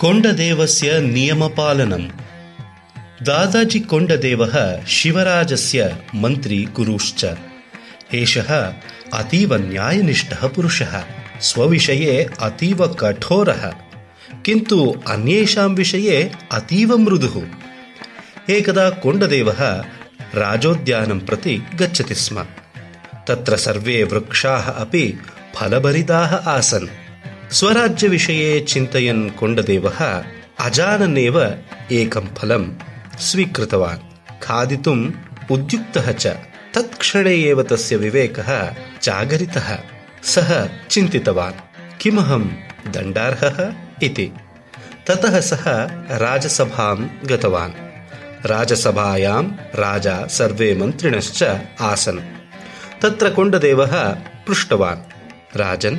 [0.00, 2.08] कोण्डदेवस्य नियमपालनम्
[3.22, 7.34] दादाजि कोण्डदेवः शिवराजस्य मन्त्री गुरुश्च
[8.14, 8.72] एषः
[9.14, 11.04] अतीव न्यायनिष्ठः पुरुषः।
[11.40, 13.74] स्वविषये अतीव कठोरः।
[14.44, 17.42] किन्तु अन्येषां विषये अतीव मृदुः।
[18.50, 19.84] एकदा कोण्डदेवः
[20.34, 22.42] राजोद्यानं प्रति गच्छति स्म।
[23.28, 25.18] तत्र सर्वे वृक्षाः अपि
[25.54, 26.88] फलभरिताः आसन्
[27.52, 30.24] स्वराज्यविषये चिन्तयन् कोण्डदेवः
[30.60, 31.58] अजानन्नेव
[31.92, 32.66] एकं फलं
[33.18, 33.98] स्वीकृतवान्।
[34.42, 35.12] खादितुम्
[35.50, 36.26] उद्युक्तः च।
[36.74, 39.78] तत्क्षणे एव तस्य विवेकः जागरितः।
[40.22, 42.44] सः चिन्तितवान्। किमहं
[42.92, 44.32] दण्डार्हः इति।
[45.06, 45.64] ततः सः
[46.18, 47.72] राजसभां गतवान्।
[48.46, 49.44] राजसभायां
[49.74, 52.18] राजा सर्वे मन्त्रिणश्च आसन्।
[53.02, 54.08] तत्र कोण्डदेवः
[54.48, 54.98] पृष्टवान्।
[55.56, 55.96] राजन्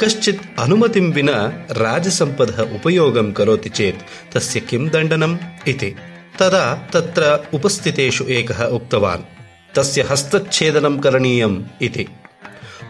[0.00, 5.96] कश्चित् अनुमतिं विना राजसम्पदः उपयोगं करोति चेत् तस्य किं दण्डनम् इति।
[6.38, 9.22] तदा तत्र उपस्थितेषु एकः उक्तवान्
[9.76, 12.06] तस्य हस्तच्छेदनं करणीयम् इति।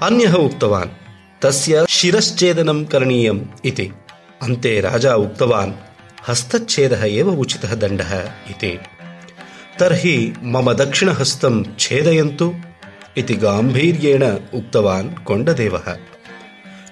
[0.03, 0.89] अन्यः उक्तवान्
[1.43, 3.93] तस्य शिरश्छेदनं करणीयम् इति।
[4.43, 5.73] अन्ते राजा उक्तवान्
[6.29, 8.79] हस्तच्छेदः एव उचितः दण्डः इति।
[9.79, 12.55] तर्हि मम दक्षिणहस्तं छेदयन्तु
[13.17, 14.25] इति गाम्भीर्येण
[14.55, 15.97] उक्तवान् कोण्डदेवः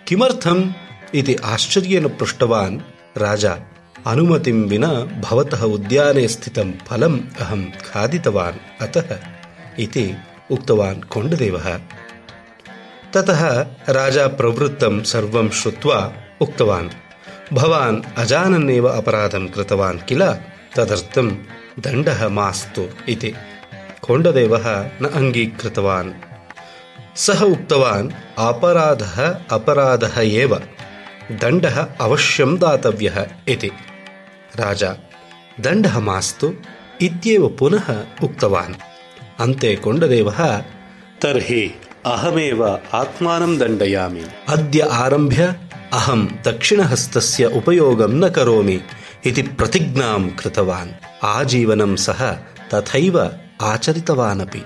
[0.08, 0.72] किमर्थम्
[1.14, 2.78] इति आश्चर्येण पृष्टवान्
[3.18, 3.58] राजा।
[4.06, 9.18] अनुमतिं विना भवतः उद्याने स्थितं फलम् अहं खादितवान्। अतः
[9.78, 10.16] इति
[10.50, 11.80] उक्तवान् कोण्डदेवः।
[13.12, 16.88] ततः राजा प्रवृत्तं सर्वं श्रुत्वा उक्तवान्,
[17.52, 20.32] भवान् अजानन्नेव अपराधं कृतवान् किल?
[20.76, 21.30] तदर्थं
[21.80, 23.34] दण्डः मास्तु इति।
[24.02, 26.14] कोण्डदेवः न अङ्गीकृतवान्।
[27.24, 28.10] सः उक्तवान्
[28.48, 29.16] अपराधः
[29.56, 30.54] अपराधः एव
[31.42, 33.16] दण्डः अवश्यं दातव्यः
[33.54, 33.70] इति
[34.60, 34.90] राजा
[35.64, 36.52] दण्डः मास्तु
[37.06, 37.88] इत्येव पुनः
[38.26, 38.74] उक्तवान्
[39.44, 40.40] अन्ते कोण्डदेवः
[41.22, 41.62] तर्हि
[42.14, 42.64] अहमेव
[43.00, 45.54] आत्मानं दण्डयामि अद्य आरभ्य
[45.98, 48.80] अहं दक्षिणहस्तस्य उपयोगं न करोमि
[49.30, 50.96] इति प्रतिज्ञां कृतवान्
[51.34, 52.20] आजीवनं सः
[52.72, 53.18] तथैव
[53.72, 54.62] आचरितवानपि